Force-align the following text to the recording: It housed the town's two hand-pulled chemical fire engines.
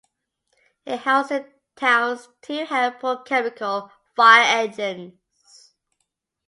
It 0.83 1.01
housed 1.01 1.29
the 1.29 1.45
town's 1.75 2.27
two 2.41 2.65
hand-pulled 2.65 3.23
chemical 3.27 3.91
fire 4.15 4.45
engines. 4.63 5.73